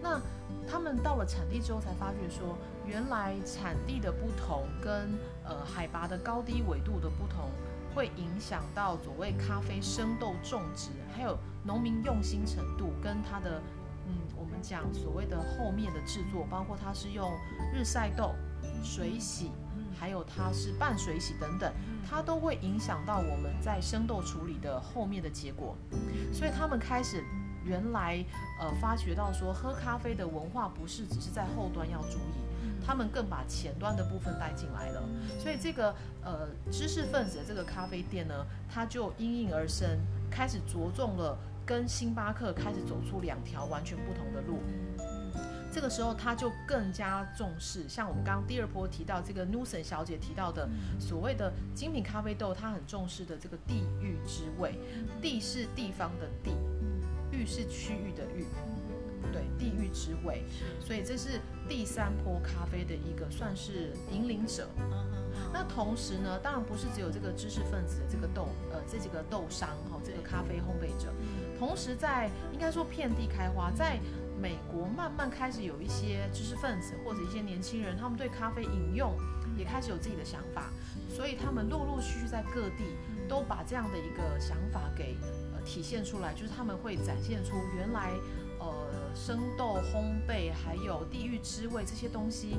[0.00, 0.20] 那
[0.68, 5.10] 他们到了产地之后才发觉说，原来产地的不同跟
[5.44, 7.50] 呃海拔的高低纬度的不同。
[7.94, 13.60] 会影响到所谓咖啡生豆种植，还有农民用心程度跟它的，
[14.06, 17.30] 嗯，我们讲所谓的后面的制作，包括它是用
[17.74, 18.34] 日晒豆、
[18.82, 19.50] 水洗，
[19.98, 21.72] 还有它是半水洗等等，
[22.08, 25.76] 它都会影响到我们在生豆处理的后面的结果。
[26.32, 27.24] 所以他们开始
[27.64, 28.24] 原来
[28.60, 32.49] 呃发觉到说，喝咖啡的文化不是只是在后端要注意。
[32.90, 35.00] 他们更把前端的部分带进来了，
[35.38, 39.88] 所以这个呃知识分子的这个咖啡店呢，它就应运而生，
[40.28, 44.58] 开始着重了跟星巴克开始走出两条完全不同的路。
[45.70, 54.76] 这个时候，他就更加重视，像我们刚刚第二波提到这个 Newson 小姐提到的所谓的精品咖啡豆，他很重视的这个地域之味，
[55.22, 56.50] 地是地方的地，
[57.30, 58.44] 域是区域的域。
[59.30, 60.44] 对地域之味，
[60.80, 64.68] 所以这是第三波咖啡的一个算是引领者。
[65.52, 71.12] 那同时呢，当然不是只有这个知识分子的这个豆，呃，这几个豆商哈，这个咖啡烘焙者，
[71.58, 73.98] 同时在应该说遍地开花，在
[74.40, 79.16] 美国慢慢开始有一些知识分子或者一些年轻人，他们对咖啡饮用
[79.56, 80.70] 也开始有自己的想法，
[81.08, 82.84] 所以他们陆陆续续在各地
[83.28, 85.16] 都把这样的一个想法给
[85.54, 88.12] 呃体现出来，就是他们会展现出原来。
[89.10, 92.56] 呃，生豆烘焙还有地域滋味这些东西，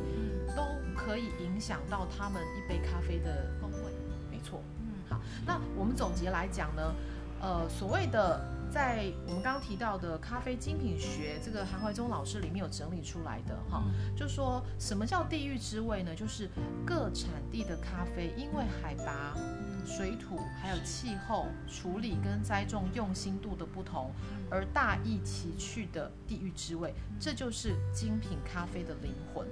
[0.56, 0.64] 都
[0.96, 3.92] 可以影响到他们一杯咖啡的风味。
[4.30, 6.94] 没错，嗯，好，那我们总结来讲呢，
[7.42, 13.84] 呃，所谓的在我们刚刚提到的咖啡精品学，这个韩怀忠老师里面有整理出来的哈，
[14.16, 16.16] 就说什么叫地域之味呢？
[16.16, 16.50] 就是
[16.86, 19.36] 各产地的咖啡因为海拔。
[19.84, 24.12] 水土还有气候处理跟栽种用心度的不同，
[24.50, 29.46] 而大异其趣的地域之味，这就是精品咖啡的灵魂。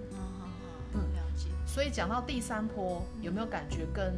[0.94, 1.48] 嗯，了解。
[1.66, 4.14] 所以讲到第三波，有没有感觉跟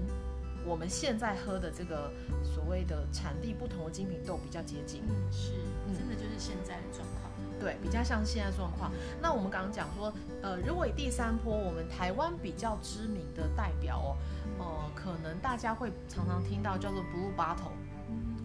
[0.65, 2.12] 我们现在喝的这个
[2.43, 5.04] 所谓的产地不同的精品豆比较接近？
[5.08, 5.52] 嗯，是，
[5.97, 7.32] 真的就是现在的状况。
[7.60, 8.91] 对，比较像现在状况。
[9.21, 14.17] 那我们刚刚讲说，呃，如果以第三波，我们台湾比较知名的代表哦。
[14.58, 17.74] 呃，可能大家会常常听到叫做 Blue Bottle，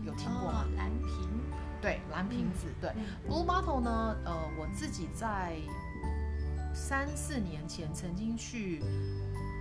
[0.05, 0.66] 有听过吗？
[0.76, 1.31] 蓝瓶，
[1.81, 2.90] 对，蓝瓶子，对。
[3.26, 5.57] Blue Bottle 呢，呃，我自己在
[6.74, 8.83] 三四年前曾经去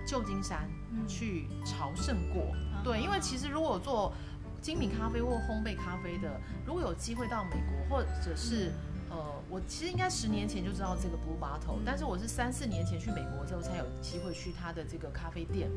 [0.06, 0.70] 旧金山
[1.08, 4.14] 去朝圣过，对，因为其实如果做
[4.62, 8.72] 精品咖啡或烘焙咖啡的，如果有机会到美国或者是。
[9.08, 15.70] 呃，我其实应该十年前就知道这个 Blue Bottle，但是我是三四年前去美国之后才有机会去他的这个咖啡店，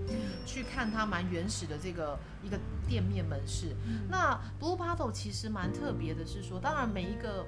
[0.45, 3.77] 去看他蛮原始的这个一个店面门市。
[4.11, 7.47] 那 Blue Bottle 其实蛮特别的，是说，当然每一个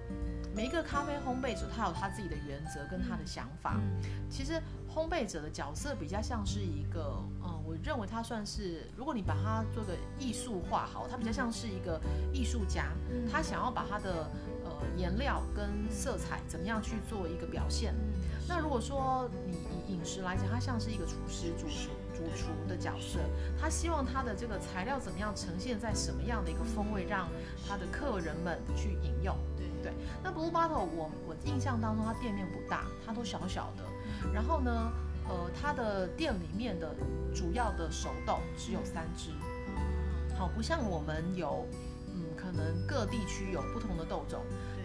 [0.54, 3.76] 每一个咖啡烘焙者他有他自己的原则跟他的想法。
[3.76, 4.60] 嗯其实
[4.92, 12.00] 烘焙者的角色比较像是一个，嗯，我认为他算是，如果你把它做个艺术化好，他比较像是一个
[12.32, 14.30] 艺术家，嗯他想要把他的
[14.64, 17.92] 呃颜料跟色彩怎么样去做一个表现。
[17.94, 23.20] 嗯那如果说你以饮食来讲，他像是一个厨师、主厨、主厨的角色，
[23.60, 27.28] 他希望他的这个材料怎么样呈现在什么样的一个风味，让
[27.68, 29.36] 他的客人们去饮用。
[29.82, 33.84] 对对那 Blue Bottle 我我印象当中，它店面不大，它都小小的。
[34.32, 34.92] 然后呢，
[35.28, 36.94] 呃，它的店里面的
[37.34, 39.30] 主要的手豆只有三支，
[39.68, 41.66] 嗯好，不像我们有，
[42.08, 44.42] 嗯，可能各地区有不同的豆种，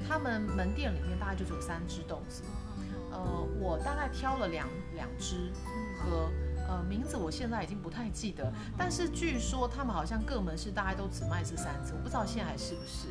[0.08, 2.43] 他们门店里面大概就只有三只豆子。
[3.12, 5.49] 呃，我大概挑了两两支
[5.97, 6.29] 和，
[6.67, 13.08] 呃，名字我现在已经不太记得，但是据说他们好像各门市大概都只卖这三只，我不知道现在还是不是。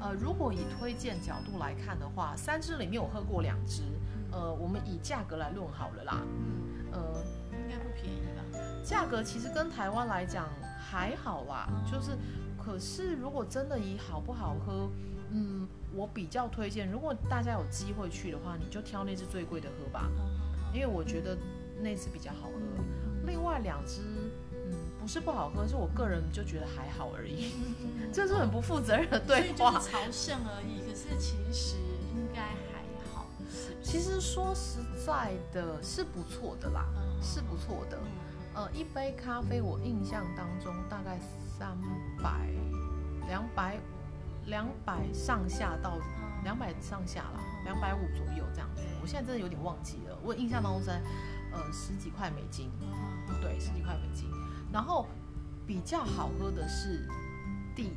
[0.00, 3.82] 呃，如果以推荐角度来看的话，三支里面我喝过两支，
[4.30, 8.58] 呃，我们以价格来论好了啦，嗯，呃，应该不便宜吧？
[8.82, 12.12] 价格其实跟台湾来讲还好啦，就是，
[12.56, 14.88] 可是如果真的以好不好喝，
[15.30, 20.08] 嗯，我比较推荐，如果大家有机会去的话，你就挑那支最贵的喝吧，
[20.72, 21.36] 因为我觉得
[21.82, 22.84] 那支比较好喝。
[23.26, 24.00] 另外两支，
[25.08, 27.54] 是不好喝，是我个人就觉得还好而已，
[28.12, 29.90] 这是很不负责任的对话所以就是。
[29.90, 31.76] 朝圣而已，可是其实
[32.12, 33.76] 应该还好，是是？
[33.82, 37.98] 其实说实在的，是不错的啦，嗯是不错的。
[38.54, 41.18] 呃，一杯咖啡，我印象当中大概
[41.58, 41.76] 三
[42.22, 42.48] 百、
[43.28, 43.78] 两百、
[44.46, 48.82] 两百上下到嗯两百上下啦，两百五左右这样子。
[49.00, 51.00] 我现在真的有点忘记了，我印象当中是在
[51.52, 54.28] 呃十几块美金，嗯对，十几块美金。
[54.72, 55.06] 然后
[55.66, 57.06] 比较好喝的是
[57.74, 57.92] 第一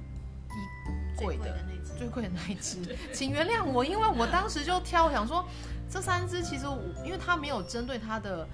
[1.17, 1.57] 贵贵的
[1.97, 2.79] 最贵的那一只，
[3.13, 5.45] 请原谅我，因为我当时就挑，我想说
[5.89, 8.47] 这三只其实我，因为它没有针对它的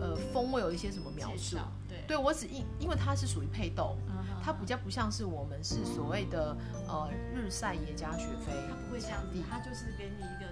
[0.00, 1.56] 呃风味有一些什么描述，
[1.88, 10.46] 对，对我只因因为它是属于配豆，嗯它比较不像是我们是所谓的呃日晒耶加雪菲，它不会这样子，它就是给你一个，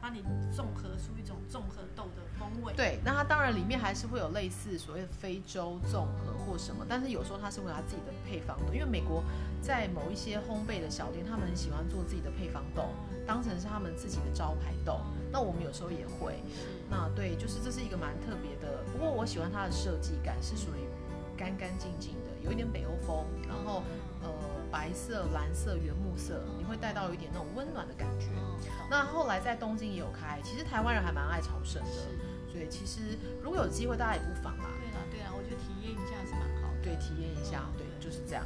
[0.00, 2.72] 帮你综合出一种综合豆的风味。
[2.76, 9.22] 对，那它当然里面还是会有类似所谓非洲综合或什么，但是有时候它是会有它自己的配方豆，因为美国
[9.60, 12.84] 在某一些烘焙的小店，他们很喜欢做自己的配方豆，
[13.26, 15.00] 当成是他们自己的招牌豆。
[15.30, 16.42] 那我们有时候也会，
[16.88, 18.82] 那对，就是这是一个蛮特别的。
[18.92, 20.88] 不过我喜欢它的设计感，是属于
[21.36, 23.82] 干干净净的，有一点北欧风，然后
[24.22, 24.30] 呃
[24.70, 28.26] 白色、蓝色、原木色，你会带到有一点那种温暖的感觉。
[28.36, 28.58] 嗯，
[28.90, 34.64] 那后来在东京也有开，其实台湾人还蛮爱朝圣的，所以其实如果有机会，大家也不妨啦。
[34.80, 36.78] 对啦对啦，我觉得体验一下是蛮好的。
[36.82, 38.44] 对，体验一下，对，就是这样。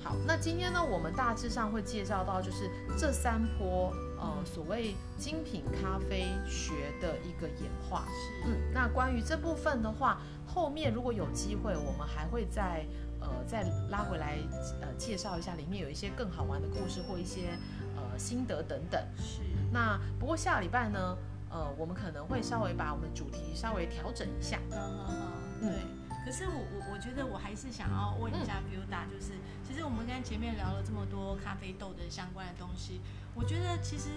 [0.00, 8.04] 好，那今天呢，我们大致上会介绍到，就是这三波呃所谓精品咖啡学的一个演化。
[8.06, 12.86] 是，嗯，那关于这部分的话，后面如果有机会，我们还会再
[13.20, 14.38] 呃再拉回来
[14.80, 17.58] 呃介绍一下，里面有一些更好玩的故事或一些
[17.96, 19.00] 呃心得等等。
[19.16, 19.40] 是，
[19.72, 21.16] 那不过下礼拜呢，
[21.50, 24.58] 呃，我们可能会稍微把我们主题稍微调整一下。
[24.70, 25.22] 嗯嗯
[25.62, 25.78] 嗯，对。
[26.24, 29.32] 可是我我我觉得我还是想要问一下 Buda，就是
[29.66, 33.00] 其实我们刚才前面聊了这么多咖啡豆的相关的东西，
[33.34, 34.10] 我觉得其实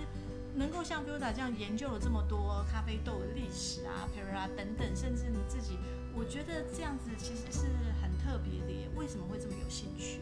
[0.53, 5.77] 能够像 Buda 这样研究了这么多咖啡豆的历史啊、p e r a 等等，甚至你自己，
[6.13, 7.67] 我觉得这样子其实是
[8.01, 8.70] 很特别的耶。
[9.01, 10.21] 为什么会这么有兴趣？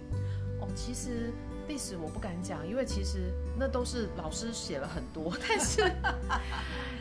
[0.62, 1.34] 哦，其实
[1.68, 5.82] 历史我不敢讲，因为其实那都是老师写了很多，但是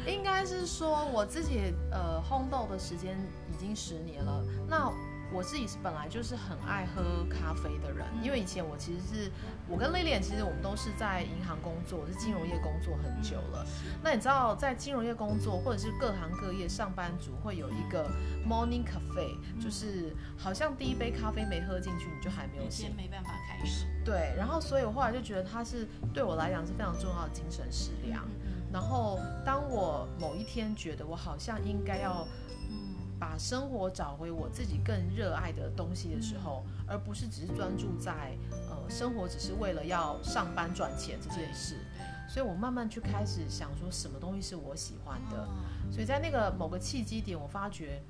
[0.04, 3.16] 应该是说我自己呃烘豆的时间
[3.52, 4.44] 已经十年了。
[4.68, 4.92] 那
[5.32, 9.30] 我自己是本来就是很爱喝咖啡的人，因为以前我其实是
[9.68, 13.66] 我跟 Lilian 其实我们都是在银行工作，是金融业工作很久了。
[14.02, 18.10] 那你知道在金融业工作或者是各行各业上班族会有一个
[18.48, 22.94] morning cafe，就是好像第一杯咖啡没喝进去你就还没有有醒些。
[22.96, 23.86] 没办法开始。
[24.04, 28.24] 对，然后所以我后来就觉得它是对我来讲是非常重要的精神食粮。
[28.44, 32.28] 嗯然后当我某一天觉得我好像应该要
[32.68, 32.87] 嗯
[33.18, 38.36] 把生活找回我自己更热爱的东西的时候，而不是只是专注在
[38.68, 41.76] 呃生活只是为了要上班赚钱这件事，
[42.28, 45.48] 所以我慢慢去开始想说什么东西是我喜欢的。
[45.48, 48.02] 嗯所以在那个某个契机点，我发觉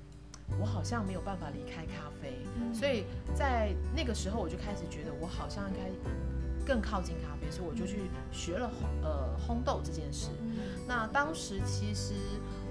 [0.60, 10.30] 我好像没有办法离开咖啡，嗯所以在那个时候我就开始觉得我好像应该更靠近咖啡，所以我就去学了烘呃烘豆这件事。
[10.40, 10.56] 嗯
[10.88, 12.14] 那当时其实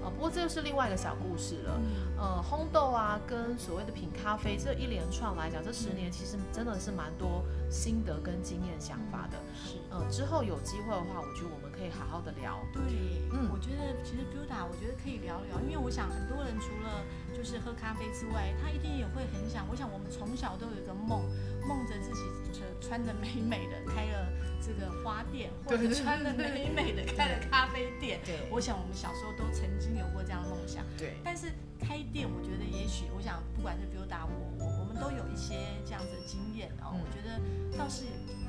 [0.08, 1.74] 呃，不过这又是另外一个小故事了。
[1.76, 9.36] 嗯呃，烘豆啊，跟所谓的品咖啡这一连串来讲，这十年其实真的是蛮多心得跟经验想法的。
[9.54, 9.76] 是。
[9.90, 12.58] 呃，之后有机会的话，我觉得我们可以好好的聊。
[12.72, 12.82] 对，
[13.30, 17.04] 嗯我觉得其实 Buda，我觉得可以聊聊，因为我想很多人除了
[17.36, 21.22] 就是喝咖啡之外，他一定也会很想，我想我们从小都有一个梦，
[21.68, 24.26] 梦着自己穿穿的美美的开了
[24.58, 28.20] 这个花店，或者穿的美美的开了咖啡店。
[28.24, 28.48] 对。
[28.50, 31.12] 我想我们小时候都曾经有过这样的梦想，对。
[31.22, 37.00] 但是开店，我觉得也许，我想不管是 Buda 我我我们都有一些这样子的经验哦，嗯。
[37.00, 37.38] 我觉得
[37.76, 38.06] 倒是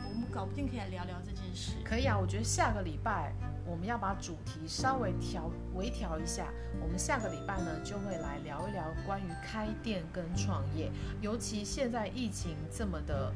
[0.08, 1.74] 我们搞不定可以来聊聊这件事。
[1.84, 3.34] 可以啊，我觉得下个礼拜
[3.70, 6.48] 我们要把主题稍微调微调一下。
[6.82, 10.92] 我们下个礼拜呢，就会来聊一聊关于开店跟创业，
[11.22, 13.34] 尤其现在疫情这么的。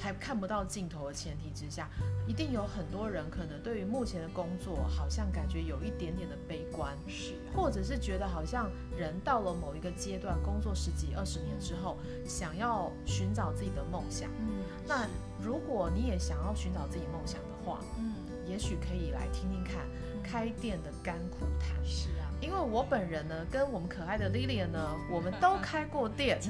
[0.00, 1.88] 还看不到尽头的前提之下，
[2.24, 14.30] 一定有很多人可能对于目前的工作好像感觉有一点点的悲观，是啊，或者是觉得好像人到了某一个阶段，工作十几二十年之后，想要寻找自己的梦想。
[14.38, 15.04] 嗯，那
[15.42, 18.14] 如果你也想要寻找自己梦想的话，嗯，
[18.48, 19.86] 也许可以来听听看
[20.22, 21.68] 开店的甘苦谈。
[21.84, 26.40] 是啊，因为我本人呢，跟我们可爱的 Lilian 呢，我们都开过店，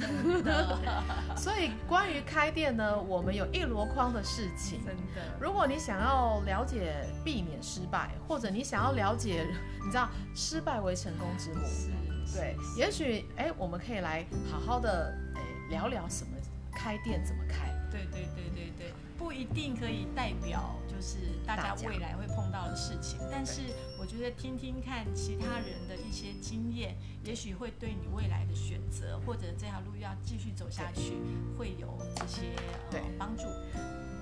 [1.37, 4.85] 所以关于开店呢，我们有一箩筐的事情。
[4.85, 9.47] 真的，如果你想要了解避免失败，或者你想要了解，
[9.85, 11.91] 你知道失败为成功之母，是，
[12.37, 15.41] 对，也许哎，我们可以来好好的哎
[15.71, 16.31] 聊聊什么
[16.73, 17.69] 开店怎么开。
[17.91, 23.61] 对对对对对，不一定可以代表就是大家未来会碰到的事情，但是
[23.99, 31.15] 我觉得听听看其他人的一些经验，也许会对你未来的选择或者这条路要继续走下去，
[31.59, 32.47] 会有这些
[32.93, 33.45] 呃帮助。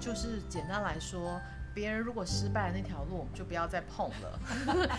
[0.01, 1.41] 就是简单来说，
[1.75, 4.41] 别人如果失败的那条路，我们就不要再碰了。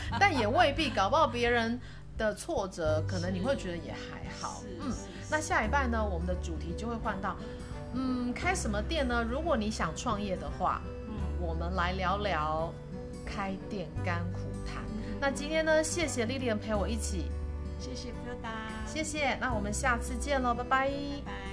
[0.20, 1.80] 但也未必，搞不好别人
[2.18, 4.64] 的挫折，可能你会觉得也还好。
[4.82, 4.94] 嗯，
[5.30, 7.36] 那下一半呢，我们的主题就会换到，
[8.00, 9.24] 嗯，开什么店呢？
[9.24, 12.72] 如果你想创业的话，嗯，我们来聊聊
[13.26, 14.84] 开店甘苦谈。
[15.20, 17.26] 那今天呢，谢谢 Lilian 陪我一起，
[17.80, 18.10] 谢谢
[18.86, 19.36] 谢谢。
[19.42, 20.92] 那我们下次见喽，拜拜。
[21.26, 21.47] 拜。